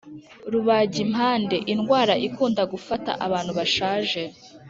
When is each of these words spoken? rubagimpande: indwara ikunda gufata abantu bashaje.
rubagimpande: 0.53 1.55
indwara 1.73 2.13
ikunda 2.27 2.61
gufata 2.73 3.11
abantu 3.25 3.51
bashaje. 3.59 4.21